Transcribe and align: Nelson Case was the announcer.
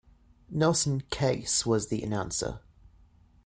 Nelson 0.49 1.01
Case 1.11 1.63
was 1.63 1.89
the 1.89 2.01
announcer. 2.01 2.61